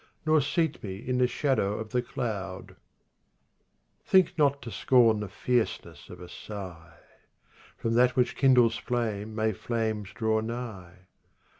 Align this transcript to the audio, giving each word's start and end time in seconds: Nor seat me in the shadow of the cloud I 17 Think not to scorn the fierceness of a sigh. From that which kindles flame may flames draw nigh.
Nor 0.25 0.41
seat 0.41 0.83
me 0.83 0.97
in 0.97 1.19
the 1.19 1.27
shadow 1.27 1.77
of 1.77 1.89
the 1.91 2.01
cloud 2.01 2.71
I 2.71 4.05
17 4.05 4.07
Think 4.25 4.33
not 4.35 4.59
to 4.63 4.71
scorn 4.71 5.19
the 5.19 5.27
fierceness 5.29 6.09
of 6.09 6.19
a 6.19 6.27
sigh. 6.27 6.95
From 7.77 7.93
that 7.93 8.15
which 8.15 8.35
kindles 8.35 8.77
flame 8.77 9.35
may 9.35 9.53
flames 9.53 10.09
draw 10.13 10.39
nigh. 10.39 11.05